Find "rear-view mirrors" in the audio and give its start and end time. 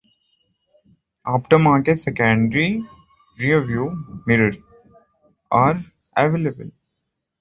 3.37-4.57